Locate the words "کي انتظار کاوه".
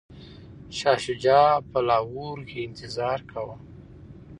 2.49-3.55